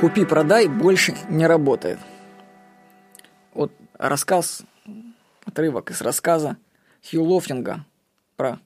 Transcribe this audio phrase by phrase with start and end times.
[0.00, 1.98] Купи-продай больше не работает.
[3.52, 4.62] Вот рассказ,
[5.44, 6.56] отрывок из рассказа
[7.06, 7.84] Хью Лофтинга
[8.36, 8.58] про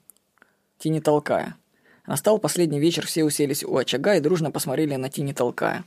[0.79, 1.57] Тини Толкая.
[2.07, 5.83] Настал последний вечер, все уселись у очага и дружно посмотрели на Тини Толкая.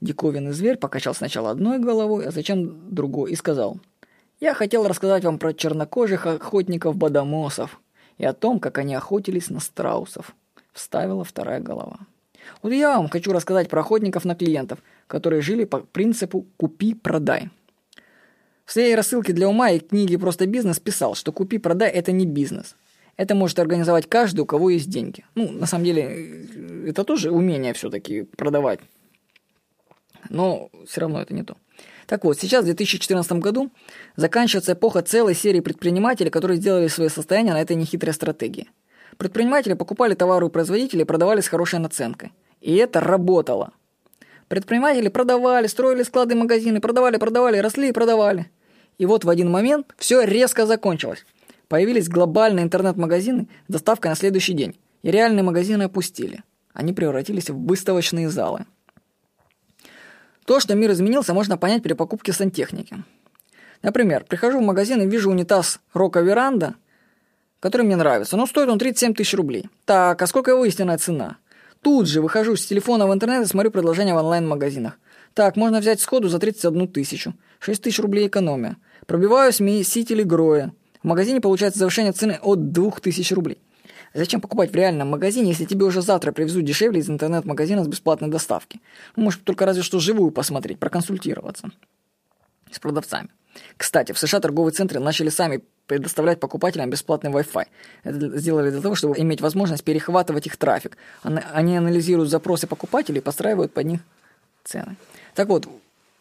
[0.00, 3.78] Диковинный зверь покачал сначала одной головой, а затем другой и сказал,
[4.40, 7.80] «Я хотел рассказать вам про чернокожих охотников-бадамосов
[8.18, 10.34] и о том, как они охотились на страусов»,—
[10.72, 12.00] вставила вторая голова.
[12.62, 17.50] Вот я вам хочу рассказать про охотников на клиентов, которые жили по принципу «купи-продай».
[18.64, 22.76] В своей рассылке для ума и книге «Просто бизнес» писал, что «купи-продай»– это не бизнес.
[23.16, 25.24] Это может организовать каждый, у кого есть деньги.
[25.34, 26.46] Ну, на самом деле,
[26.86, 28.80] это тоже умение все-таки продавать.
[30.28, 31.56] Но все равно это не то.
[32.06, 33.70] Так вот, сейчас, в 2014 году,
[34.16, 38.68] заканчивается эпоха целой серии предпринимателей, которые сделали свое состояние на этой нехитрой стратегии.
[39.20, 42.32] Предприниматели покупали товары у производителей и продавали с хорошей наценкой.
[42.62, 43.74] И это работало.
[44.48, 48.50] Предприниматели продавали, строили склады, магазины, продавали, продавали, росли и продавали.
[48.96, 51.26] И вот в один момент все резко закончилось.
[51.68, 54.80] Появились глобальные интернет-магазины с доставкой на следующий день.
[55.02, 56.42] И реальные магазины опустили.
[56.72, 58.64] Они превратились в выставочные залы.
[60.46, 63.04] То, что мир изменился, можно понять при покупке сантехники.
[63.82, 66.76] Например, прихожу в магазин и вижу унитаз Рока Веранда,
[67.60, 68.36] который мне нравится.
[68.36, 69.68] Но стоит он 37 тысяч рублей.
[69.84, 71.36] Так, а сколько его истинная цена?
[71.82, 74.98] Тут же выхожу с телефона в интернет и смотрю предложения в онлайн-магазинах.
[75.34, 77.34] Так, можно взять сходу за 31 тысячу.
[77.60, 78.76] 6 тысяч рублей экономия.
[79.06, 80.72] Пробиваю смеситель Гроя.
[81.02, 83.58] В магазине получается завышение цены от 2000 рублей.
[84.12, 88.28] Зачем покупать в реальном магазине, если тебе уже завтра привезут дешевле из интернет-магазина с бесплатной
[88.28, 88.80] доставки?
[89.14, 91.70] Ну, может, только разве что живую посмотреть, проконсультироваться
[92.70, 93.28] с продавцами.
[93.76, 97.66] Кстати, в США торговые центры начали сами предоставлять покупателям бесплатный Wi-Fi.
[98.04, 100.96] Это сделали для того, чтобы иметь возможность перехватывать их трафик.
[101.24, 104.00] Они анализируют запросы покупателей и постраивают под них
[104.62, 104.94] цены.
[105.34, 105.66] Так вот,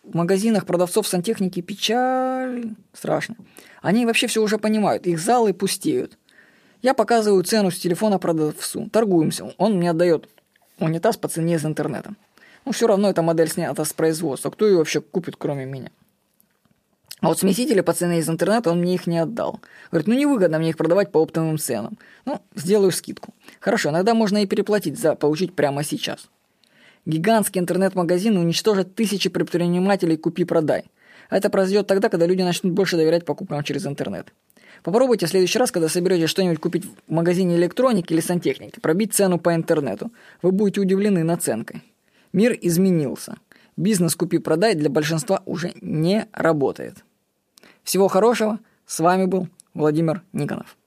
[0.03, 3.35] в магазинах продавцов сантехники печаль страшно.
[3.83, 6.17] Они вообще все уже понимают, их залы пустеют.
[6.81, 10.27] Я показываю цену с телефона продавцу, торгуемся, он мне отдает
[10.79, 12.15] унитаз по цене из интернета.
[12.65, 15.91] Ну, все равно эта модель снята с производства, кто ее вообще купит, кроме меня?
[17.21, 19.59] А вот смесители по цене из интернета он мне их не отдал.
[19.91, 21.97] Говорит, ну невыгодно мне их продавать по оптовым ценам.
[22.25, 23.33] Ну, сделаю скидку.
[23.59, 26.29] Хорошо, иногда можно и переплатить за получить прямо сейчас.
[27.05, 30.85] Гигантские интернет-магазины уничтожат тысячи предпринимателей «купи-продай».
[31.29, 34.33] Это произойдет тогда, когда люди начнут больше доверять покупкам через интернет.
[34.83, 39.39] Попробуйте в следующий раз, когда соберете что-нибудь купить в магазине электроники или сантехники, пробить цену
[39.39, 40.11] по интернету.
[40.41, 41.83] Вы будете удивлены наценкой.
[42.31, 43.35] Мир изменился.
[43.75, 47.03] Бизнес «купи-продай» для большинства уже не работает.
[47.89, 48.59] Всего хорошего.
[48.85, 50.77] С вами был Владимир Никонов.